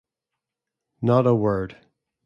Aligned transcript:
Not 1.03 1.27
a 1.27 1.35
word. 1.35 1.77